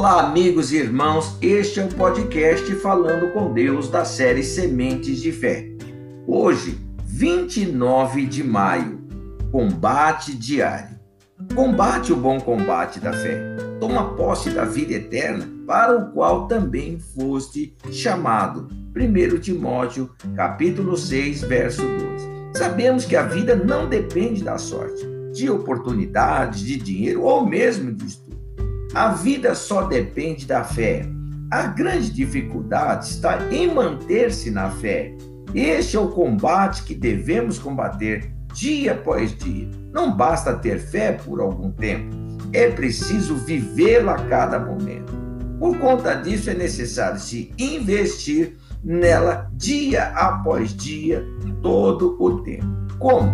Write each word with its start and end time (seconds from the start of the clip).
Olá, 0.00 0.22
amigos 0.22 0.72
e 0.72 0.78
irmãos. 0.78 1.36
Este 1.42 1.78
é 1.78 1.84
o 1.84 1.88
podcast 1.88 2.74
Falando 2.76 3.34
com 3.34 3.52
Deus 3.52 3.90
da 3.90 4.02
série 4.02 4.42
Sementes 4.42 5.20
de 5.20 5.30
Fé. 5.30 5.68
Hoje, 6.26 6.80
29 7.04 8.24
de 8.24 8.42
maio, 8.42 8.98
combate 9.52 10.34
diário. 10.34 10.98
Combate 11.54 12.14
o 12.14 12.16
bom 12.16 12.40
combate 12.40 12.98
da 12.98 13.12
fé. 13.12 13.56
Toma 13.78 14.16
posse 14.16 14.48
da 14.48 14.64
vida 14.64 14.94
eterna, 14.94 15.46
para 15.66 15.94
o 15.98 16.12
qual 16.12 16.48
também 16.48 16.98
foste 16.98 17.76
chamado. 17.92 18.68
1 18.96 19.38
Timóteo, 19.38 20.08
capítulo 20.34 20.96
6, 20.96 21.42
verso 21.42 21.82
12. 21.82 22.58
Sabemos 22.58 23.04
que 23.04 23.16
a 23.16 23.24
vida 23.24 23.54
não 23.54 23.86
depende 23.86 24.42
da 24.42 24.56
sorte, 24.56 25.06
de 25.34 25.50
oportunidades, 25.50 26.60
de 26.60 26.78
dinheiro 26.78 27.20
ou 27.20 27.44
mesmo 27.44 27.92
de 27.92 28.06
estudo. 28.06 28.29
A 28.92 29.10
vida 29.10 29.54
só 29.54 29.82
depende 29.82 30.46
da 30.46 30.64
fé. 30.64 31.06
A 31.48 31.66
grande 31.66 32.10
dificuldade 32.10 33.06
está 33.06 33.38
em 33.52 33.72
manter-se 33.72 34.50
na 34.50 34.68
fé. 34.68 35.14
Este 35.54 35.96
é 35.96 36.00
o 36.00 36.08
combate 36.08 36.82
que 36.82 36.94
devemos 36.94 37.56
combater 37.56 38.32
dia 38.52 38.92
após 38.92 39.36
dia. 39.38 39.70
Não 39.92 40.16
basta 40.16 40.54
ter 40.54 40.80
fé 40.80 41.12
por 41.12 41.40
algum 41.40 41.70
tempo, 41.70 42.16
é 42.52 42.68
preciso 42.70 43.36
vivê-la 43.36 44.14
a 44.14 44.24
cada 44.26 44.58
momento. 44.58 45.12
Por 45.60 45.78
conta 45.78 46.14
disso, 46.14 46.50
é 46.50 46.54
necessário 46.54 47.20
se 47.20 47.52
investir 47.58 48.56
nela 48.82 49.48
dia 49.54 50.08
após 50.16 50.74
dia, 50.74 51.24
todo 51.62 52.16
o 52.18 52.42
tempo. 52.42 52.66
Como? 52.98 53.32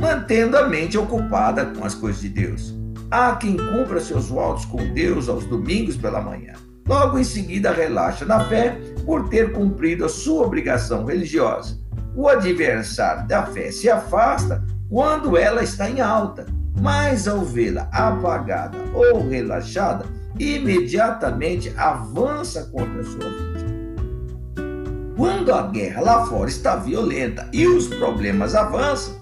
Mantendo 0.00 0.56
a 0.56 0.68
mente 0.68 0.98
ocupada 0.98 1.66
com 1.66 1.84
as 1.84 1.94
coisas 1.94 2.22
de 2.22 2.28
Deus 2.28 2.85
Há 3.10 3.36
quem 3.36 3.56
cumpra 3.56 4.00
seus 4.00 4.28
votos 4.28 4.64
com 4.64 4.78
Deus 4.92 5.28
aos 5.28 5.44
domingos 5.46 5.96
pela 5.96 6.20
manhã. 6.20 6.54
Logo 6.88 7.18
em 7.18 7.24
seguida, 7.24 7.72
relaxa 7.72 8.24
na 8.24 8.40
fé 8.44 8.78
por 9.04 9.28
ter 9.28 9.52
cumprido 9.52 10.04
a 10.04 10.08
sua 10.08 10.44
obrigação 10.44 11.04
religiosa. 11.04 11.78
O 12.16 12.28
adversário 12.28 13.26
da 13.28 13.44
fé 13.46 13.70
se 13.70 13.88
afasta 13.88 14.64
quando 14.88 15.36
ela 15.36 15.62
está 15.62 15.88
em 15.88 16.00
alta, 16.00 16.46
mas 16.80 17.28
ao 17.28 17.44
vê-la 17.44 17.88
apagada 17.92 18.78
ou 18.94 19.28
relaxada, 19.28 20.06
imediatamente 20.38 21.72
avança 21.76 22.64
contra 22.72 23.00
a 23.00 23.04
sua 23.04 23.28
vítima. 23.30 23.66
Quando 25.16 25.52
a 25.52 25.62
guerra 25.62 26.02
lá 26.02 26.26
fora 26.26 26.48
está 26.48 26.76
violenta 26.76 27.48
e 27.52 27.66
os 27.66 27.88
problemas 27.88 28.54
avançam, 28.54 29.14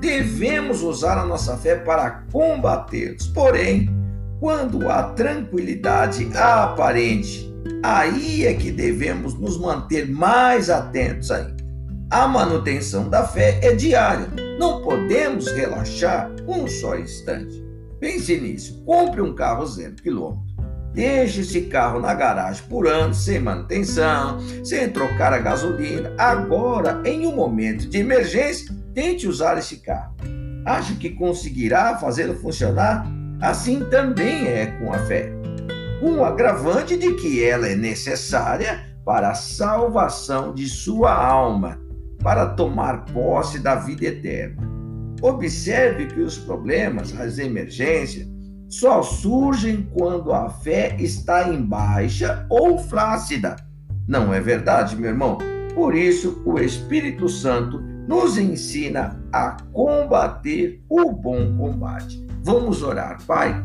devemos 0.00 0.82
usar 0.82 1.18
a 1.18 1.24
nossa 1.24 1.56
fé 1.56 1.76
para 1.76 2.22
combatê-los. 2.32 3.26
Porém, 3.28 3.88
quando 4.40 4.88
há 4.88 5.02
tranquilidade 5.14 6.28
aparente, 6.34 7.52
aí 7.82 8.46
é 8.46 8.54
que 8.54 8.70
devemos 8.70 9.34
nos 9.34 9.58
manter 9.58 10.08
mais 10.08 10.70
atentos 10.70 11.30
ainda. 11.30 11.58
A 12.10 12.26
manutenção 12.26 13.08
da 13.08 13.26
fé 13.26 13.58
é 13.62 13.74
diária, 13.74 14.28
não 14.58 14.80
podemos 14.80 15.46
relaxar 15.48 16.30
um 16.46 16.66
só 16.66 16.96
instante. 16.96 17.62
Pense 18.00 18.40
nisso: 18.40 18.82
compre 18.86 19.20
um 19.20 19.34
carro 19.34 19.66
zero 19.66 19.94
quilômetro. 19.96 20.48
Deixe 20.94 21.42
esse 21.42 21.62
carro 21.62 22.00
na 22.00 22.14
garagem 22.14 22.64
por 22.68 22.88
anos, 22.88 23.18
sem 23.18 23.38
manutenção, 23.38 24.38
sem 24.64 24.88
trocar 24.88 25.32
a 25.32 25.38
gasolina. 25.38 26.12
Agora, 26.16 27.02
em 27.04 27.26
um 27.26 27.36
momento 27.36 27.86
de 27.88 27.98
emergência, 27.98 28.74
Tente 28.98 29.28
usar 29.28 29.56
esse 29.56 29.76
carro. 29.76 30.12
Acha 30.64 30.92
que 30.96 31.10
conseguirá 31.10 31.96
fazê-lo 31.98 32.34
funcionar? 32.34 33.06
Assim 33.40 33.84
também 33.84 34.48
é 34.48 34.66
com 34.66 34.92
a 34.92 34.98
fé. 34.98 35.30
Com 36.00 36.14
o 36.14 36.24
agravante 36.24 36.96
de 36.96 37.14
que 37.14 37.44
ela 37.44 37.68
é 37.68 37.76
necessária 37.76 38.80
para 39.04 39.30
a 39.30 39.34
salvação 39.36 40.52
de 40.52 40.68
sua 40.68 41.14
alma, 41.14 41.80
para 42.24 42.44
tomar 42.44 43.04
posse 43.04 43.60
da 43.60 43.76
vida 43.76 44.06
eterna. 44.06 44.68
Observe 45.22 46.06
que 46.06 46.20
os 46.20 46.36
problemas, 46.36 47.16
as 47.20 47.38
emergências, 47.38 48.26
só 48.68 49.00
surgem 49.00 49.88
quando 49.96 50.32
a 50.32 50.50
fé 50.50 50.96
está 50.98 51.48
em 51.48 51.62
baixa 51.62 52.44
ou 52.50 52.76
flácida. 52.80 53.54
Não 54.08 54.34
é 54.34 54.40
verdade, 54.40 54.96
meu 54.96 55.10
irmão? 55.10 55.38
Por 55.72 55.94
isso, 55.94 56.42
o 56.44 56.58
Espírito 56.58 57.28
Santo 57.28 57.96
nos 58.08 58.38
ensina 58.38 59.22
a 59.30 59.58
combater 59.70 60.82
o 60.88 61.12
bom 61.12 61.54
combate. 61.58 62.26
Vamos 62.42 62.82
orar, 62.82 63.22
Pai. 63.26 63.62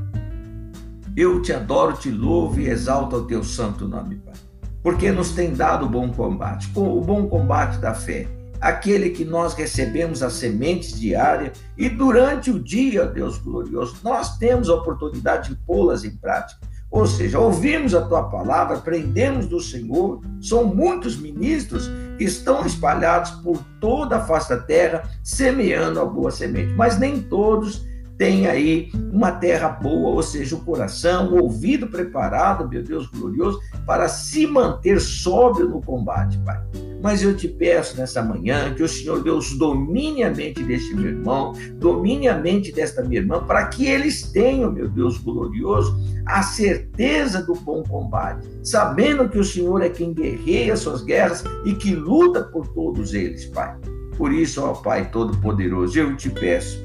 Eu 1.16 1.42
te 1.42 1.54
adoro, 1.54 1.96
te 1.96 2.12
louvo 2.12 2.60
e 2.60 2.68
exalto 2.68 3.16
o 3.16 3.26
teu 3.26 3.42
santo 3.42 3.88
nome, 3.88 4.18
Pai, 4.18 4.34
porque 4.82 5.12
nos 5.14 5.32
tem 5.32 5.54
dado 5.54 5.86
o 5.86 5.90
bom 5.90 6.12
combate, 6.12 6.70
o 6.76 7.00
bom 7.00 7.26
combate 7.28 7.78
da 7.78 7.94
fé, 7.94 8.28
aquele 8.60 9.12
que 9.12 9.24
nós 9.24 9.54
recebemos 9.54 10.22
as 10.22 10.34
sementes 10.34 11.00
diárias 11.00 11.58
e 11.78 11.88
durante 11.88 12.52
o 12.52 12.60
dia, 12.60 13.06
Deus 13.06 13.38
glorioso, 13.38 13.96
nós 14.04 14.38
temos 14.38 14.70
a 14.70 14.76
oportunidade 14.76 15.52
de 15.52 15.56
pô-las 15.66 16.04
em 16.04 16.18
prática. 16.18 16.60
Ou 16.92 17.08
seja, 17.08 17.40
ouvimos 17.40 17.96
a 17.96 18.02
tua 18.02 18.24
palavra, 18.24 18.78
aprendemos 18.78 19.48
do 19.48 19.60
Senhor, 19.60 20.22
são 20.42 20.66
muitos 20.66 21.18
ministros 21.18 21.90
estão 22.24 22.66
espalhados 22.66 23.32
por 23.32 23.58
toda 23.80 24.18
a 24.18 24.26
face 24.26 24.50
da 24.50 24.58
terra, 24.58 25.04
semeando 25.24 26.00
a 26.00 26.06
boa 26.06 26.32
semente, 26.32 26.74
mas 26.74 26.98
nem 26.98 27.22
todos 27.22 27.86
têm 28.18 28.48
aí 28.48 28.92
uma 29.12 29.32
terra 29.32 29.70
boa, 29.70 30.12
ou 30.12 30.24
seja, 30.24 30.56
o 30.56 30.64
coração, 30.64 31.34
o 31.34 31.42
ouvido 31.42 31.88
preparado, 31.88 32.68
meu 32.68 32.84
Deus 32.84 33.08
glorioso, 33.08 33.60
para 33.86 34.08
se 34.08 34.46
manter 34.46 35.00
sóbrio 35.00 35.68
no 35.68 35.82
combate, 35.82 36.38
Pai. 36.40 36.62
Mas 37.04 37.22
eu 37.22 37.36
te 37.36 37.50
peço 37.50 37.98
nessa 37.98 38.24
manhã 38.24 38.74
que 38.74 38.82
o 38.82 38.88
Senhor 38.88 39.22
Deus 39.22 39.58
domine 39.58 40.24
a 40.24 40.32
mente 40.32 40.64
deste 40.64 40.96
meu 40.96 41.10
irmão, 41.10 41.52
domine 41.76 42.30
a 42.30 42.38
mente 42.38 42.72
desta 42.72 43.04
minha 43.04 43.20
irmã, 43.20 43.44
para 43.44 43.68
que 43.68 43.86
eles 43.86 44.32
tenham, 44.32 44.72
meu 44.72 44.88
Deus 44.88 45.18
glorioso, 45.18 45.94
a 46.26 46.42
certeza 46.42 47.44
do 47.44 47.56
bom 47.56 47.84
combate, 47.84 48.48
sabendo 48.64 49.28
que 49.28 49.38
o 49.38 49.44
Senhor 49.44 49.84
é 49.84 49.90
quem 49.90 50.14
guerreia 50.14 50.78
suas 50.78 51.04
guerras 51.04 51.44
e 51.66 51.74
que 51.74 51.94
luta 51.94 52.42
por 52.42 52.70
todos 52.70 53.14
eles, 53.14 53.48
Pai. 53.48 53.76
Por 54.18 54.32
isso, 54.32 54.64
ó 54.64 54.72
Pai 54.72 55.12
Todo-Poderoso, 55.12 56.00
eu 56.00 56.16
te 56.16 56.30
peço, 56.30 56.82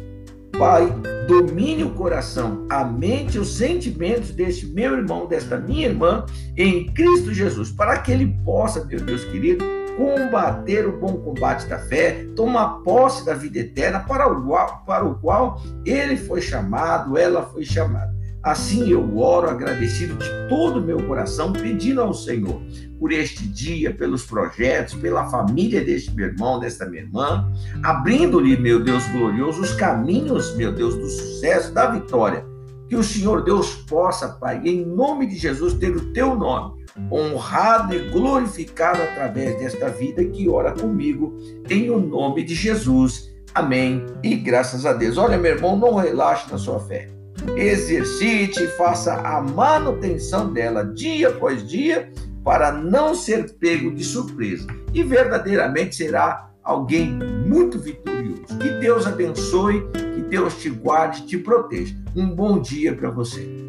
Pai, 0.59 0.93
domine 1.29 1.85
o 1.85 1.91
coração, 1.91 2.67
a 2.69 2.83
mente 2.83 3.39
os 3.39 3.57
sentimentos 3.57 4.31
deste 4.33 4.67
meu 4.67 4.97
irmão, 4.97 5.29
desta 5.29 5.57
minha 5.59 5.87
irmã, 5.87 6.27
em 6.57 6.87
Cristo 6.93 7.33
Jesus, 7.33 7.71
para 7.71 7.99
que 7.99 8.11
ele 8.11 8.37
possa, 8.45 8.85
meu 8.85 8.99
Deus 8.99 9.23
querido, 9.27 9.78
combater 9.99 10.87
o 10.87 10.97
bom 10.97 11.15
combate 11.17 11.67
da 11.67 11.77
fé, 11.77 12.25
tomar 12.37 12.83
posse 12.85 13.27
da 13.27 13.35
vida 13.35 13.59
eterna 13.59 13.99
para 13.99 14.31
o 14.31 14.47
qual, 14.47 14.85
para 14.87 15.05
o 15.05 15.17
qual 15.17 15.61
ele 15.85 16.17
foi 16.17 16.41
chamado, 16.41 17.19
ela 17.19 17.43
foi 17.43 17.65
chamada. 17.65 18.17
Assim 18.45 18.89
eu 18.89 19.19
oro 19.19 19.51
agradecido 19.51 20.15
de 20.15 20.29
todo 20.49 20.79
o 20.79 20.83
meu 20.83 21.05
coração, 21.09 21.53
pedindo 21.53 22.01
ao 22.01 22.15
Senhor 22.15 22.63
por 23.01 23.11
este 23.11 23.47
dia, 23.49 23.93
pelos 23.93 24.25
projetos, 24.25 24.95
pela 24.95 25.29
família 25.29 25.85
deste 25.85 26.15
meu 26.15 26.27
irmão, 26.27 26.61
desta 26.61 26.87
minha 26.87 27.03
irmã, 27.03 27.51
abrindo-lhe, 27.83 28.57
meu 28.57 28.83
Deus 28.83 29.07
glorioso, 29.09 29.61
os 29.61 29.73
caminhos, 29.75 30.55
meu 30.57 30.73
Deus, 30.73 30.95
do 30.95 31.09
sucesso, 31.09 31.75
da 31.75 31.91
vitória. 31.91 32.47
Que 32.89 32.95
o 32.97 33.03
Senhor 33.03 33.43
Deus 33.43 33.75
possa, 33.75 34.29
Pai, 34.29 34.63
em 34.65 34.87
nome 34.87 35.27
de 35.27 35.37
Jesus, 35.37 35.75
ter 35.75 35.95
o 35.95 36.13
teu 36.13 36.37
nome 36.37 36.78
honrado 37.11 37.95
e 37.95 38.11
glorificado 38.11 39.03
através 39.03 39.59
desta 39.59 39.89
vida 39.89 40.25
que 40.25 40.49
ora 40.49 40.73
comigo, 40.73 41.37
em 41.69 41.91
o 41.91 41.99
nome 41.99 42.43
de 42.43 42.55
Jesus. 42.55 43.31
Amém. 43.55 44.05
E 44.23 44.37
graças 44.37 44.85
a 44.85 44.93
Deus. 44.93 45.17
Olha, 45.17 45.39
meu 45.39 45.53
irmão, 45.53 45.77
não 45.77 45.95
relaxe 45.95 46.51
na 46.51 46.59
sua 46.59 46.81
fé. 46.81 47.09
Exercite 47.57 48.63
e 48.63 48.69
faça 48.69 49.15
a 49.15 49.41
manutenção 49.41 50.53
dela 50.53 50.85
dia 50.85 51.29
após 51.29 51.67
dia 51.67 52.13
para 52.45 52.73
não 52.73 53.15
ser 53.15 53.55
pego 53.55 53.95
de 53.95 54.05
surpresa. 54.05 54.67
E 54.93 55.03
verdadeiramente 55.03 55.97
será 55.97 56.51
alguém 56.63 57.11
muito 57.47 57.79
vitorioso. 57.79 58.59
Que 58.61 58.71
Deus 58.81 59.07
abençoe, 59.07 59.87
que 60.15 60.23
Deus 60.23 60.57
te 60.57 60.71
guarde, 60.71 61.27
te 61.27 61.39
proteja. 61.39 61.95
Um 62.15 62.29
bom 62.29 62.61
dia 62.61 62.95
para 62.95 63.11
você. 63.11 63.68